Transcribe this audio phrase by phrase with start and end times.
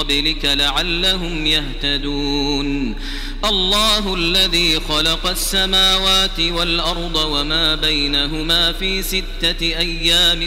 [0.00, 2.94] قبلك لعلهم يهتدون
[3.44, 10.40] الله الذي خلق السماوات والأرض وما بينهما في ستة أيام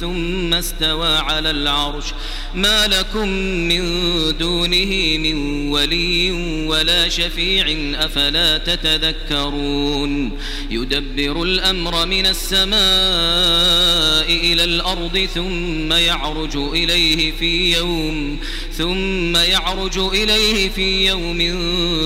[0.00, 2.04] ثم استوى على العرش.
[2.54, 3.28] ما لكم
[3.68, 3.82] من
[4.38, 6.32] دونه من ولي
[6.68, 10.38] ولا شفيع أفلا تتذكرون.
[10.70, 12.74] يدبر الأمر من السماء
[14.28, 18.38] إلى الأرض ثم يعرج إليه في يوم
[18.72, 21.40] ثم يعرج إليه في يوم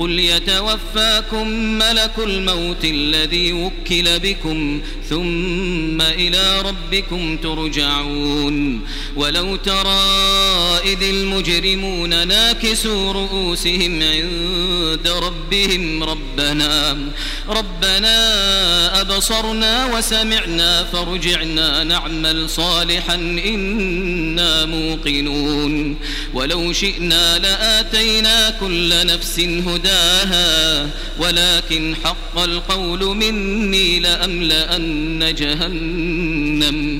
[0.00, 1.48] قل يتوفاكم
[1.78, 8.80] ملك الموت الذي وكل بكم ثم إلى ربكم ترجعون.
[9.16, 10.02] ولو ترى
[10.84, 16.98] إذ المجرمون ناكسوا رؤوسهم عند ربهم ربنا
[17.48, 25.96] ربنا أبصرنا وسمعنا فرجعنا نعمل صالحا إنا موقنون.
[26.34, 29.38] ولو شئنا لآتينا كل نفس
[29.90, 36.99] هداها ولكن حق القول مني لأملأن جهنم.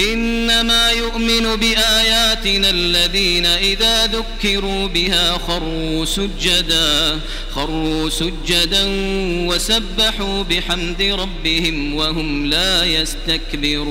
[0.00, 8.84] إنما يؤمن بآياتنا الذين إذا ذكروا بها خروا سجدا خروا سجدا
[9.48, 13.90] وسبحوا بحمد ربهم وهم لا يستكبرون.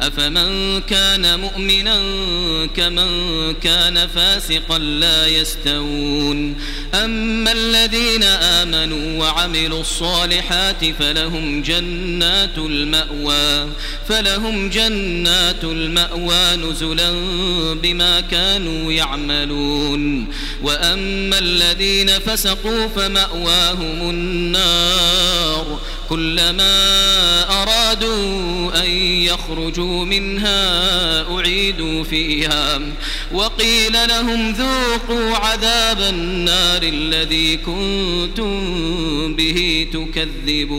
[0.00, 1.98] أفمن كان مؤمنا
[2.76, 6.56] كمن كان فاسقا لا يستوون
[6.94, 13.68] أما الذين آمنوا وعملوا الصالحات فلهم جنات المأوى
[14.08, 17.10] فلهم جنات المأوى نزلا
[17.74, 20.28] بما كانوا يعملون
[20.62, 26.72] وأما الذين فسقوا فمأواهم النار كلما
[27.62, 28.07] أرادوا
[29.28, 32.80] يخرجوا منها أعيدوا فيها.
[33.32, 40.78] وقيل لهم ذوقوا عذاب النار الذي كنتم به تكذبون.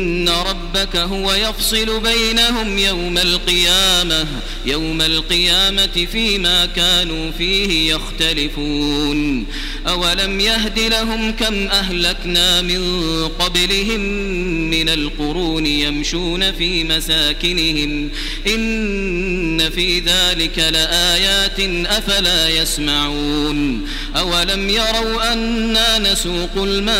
[0.75, 4.27] ربك هو يفصل بينهم يوم القيامة
[4.65, 9.45] يوم القيامة فيما كانوا فيه يختلفون.
[9.87, 12.81] أولم يهد لهم كم أهلكنا من
[13.39, 14.01] قبلهم
[14.71, 18.09] من القرون يمشون في مساكنهم
[18.47, 26.91] إن في ذلك لآيات أفلا يسمعون أولم يروا أنا نسوق الماء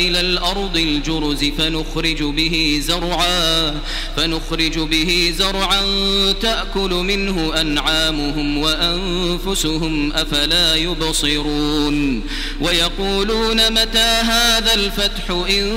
[0.00, 3.74] إلى الأرض الجرز فنخرج به زرعا
[4.16, 5.82] فنخرج به زرعا
[6.32, 12.22] تأكل منه أنعامهم وأنفسهم أفلا يبصرون
[12.60, 15.30] ويقولون متى هذا الفتح